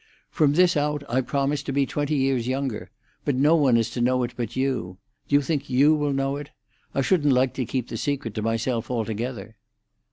"From 0.31 0.53
this 0.53 0.75
out 0.75 1.03
I 1.07 1.21
promise 1.21 1.61
to 1.61 1.71
be 1.71 1.85
twenty 1.85 2.15
years 2.15 2.47
younger. 2.47 2.89
But 3.23 3.35
no 3.35 3.55
one 3.55 3.77
is 3.77 3.91
to 3.91 4.01
know 4.01 4.23
it 4.23 4.33
but 4.35 4.55
you. 4.55 4.97
Do 5.27 5.35
you 5.35 5.43
think 5.43 5.69
you 5.69 5.93
will 5.93 6.11
know 6.11 6.37
it? 6.37 6.49
I 6.95 7.01
shouldn't 7.03 7.35
like 7.35 7.53
to 7.53 7.65
keep 7.67 7.87
the 7.87 7.97
secret 7.97 8.33
to 8.33 8.41
myself 8.41 8.89
altogether." 8.89 9.57